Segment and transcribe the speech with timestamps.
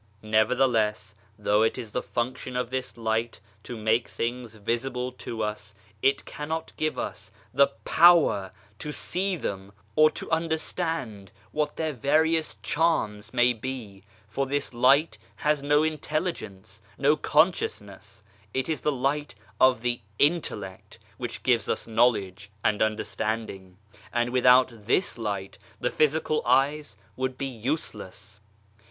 [0.23, 5.75] Nevertheless, though it is the function of this light to make things visible to us,
[6.01, 12.55] it cannot give us the power to see them or to understand what their various
[12.63, 17.15] charms 62 TWO KINDS OF LIGHT may be, for this light has no intelligence, no
[17.15, 18.23] conscious ness.
[18.55, 23.77] It is the light of the intellect which gives us know ledge and understanding,
[24.11, 28.39] and without this light the physical eyes would be useless.